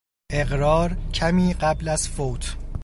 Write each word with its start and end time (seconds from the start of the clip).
اقرار 0.31 0.97
کمی 1.13 1.53
قبل 1.53 1.87
از 1.87 2.09
فوت 2.09 2.57